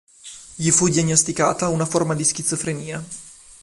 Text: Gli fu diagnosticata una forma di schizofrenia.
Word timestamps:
Gli 0.55 0.71
fu 0.71 0.89
diagnosticata 0.89 1.67
una 1.67 1.85
forma 1.85 2.15
di 2.15 2.23
schizofrenia. 2.23 3.03